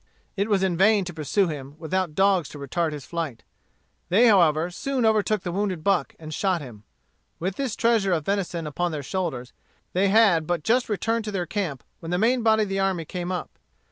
[0.35, 3.43] It was in vain to pursue him, without dogs to retard his flight.
[4.09, 6.81] They however soon overtook the wounded buck, and shot him.
[7.39, 9.53] With this treasure of venison upon their shoulders,
[9.93, 13.05] they had but just returned to their camp when the main body of the army
[13.05, 13.51] came up.